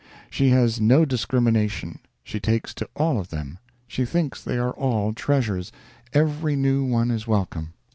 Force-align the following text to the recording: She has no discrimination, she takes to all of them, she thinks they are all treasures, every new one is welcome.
She 0.31 0.49
has 0.49 0.81
no 0.81 1.05
discrimination, 1.05 1.99
she 2.23 2.39
takes 2.39 2.73
to 2.73 2.89
all 2.95 3.19
of 3.19 3.29
them, 3.29 3.59
she 3.87 4.03
thinks 4.03 4.43
they 4.43 4.57
are 4.57 4.71
all 4.71 5.13
treasures, 5.13 5.71
every 6.11 6.55
new 6.55 6.83
one 6.83 7.11
is 7.11 7.27
welcome. 7.27 7.73